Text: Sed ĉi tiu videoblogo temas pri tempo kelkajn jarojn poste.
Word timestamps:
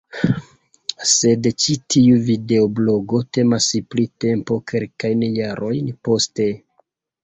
Sed 1.11 1.49
ĉi 1.65 1.75
tiu 1.97 2.17
videoblogo 2.31 3.23
temas 3.39 3.71
pri 3.93 4.09
tempo 4.27 4.61
kelkajn 4.75 5.27
jarojn 5.41 5.97
poste. 6.09 6.55